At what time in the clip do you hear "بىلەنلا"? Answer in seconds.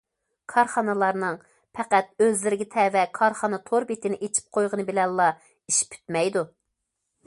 4.93-5.33